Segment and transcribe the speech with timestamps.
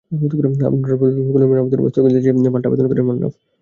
[0.67, 3.33] আবার ফজলুল করিমের আবেদন ওপর স্থগিতাদেশ চেয়ে পাল্টা আবেদন করেন মন্নাফ।